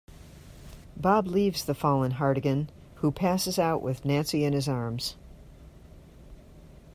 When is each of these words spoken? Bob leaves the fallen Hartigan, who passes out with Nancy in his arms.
Bob 0.97 1.27
leaves 1.27 1.63
the 1.63 1.75
fallen 1.75 2.13
Hartigan, 2.13 2.71
who 2.95 3.11
passes 3.11 3.59
out 3.59 3.83
with 3.83 4.03
Nancy 4.03 4.43
in 4.43 4.51
his 4.51 4.67
arms. 4.67 5.15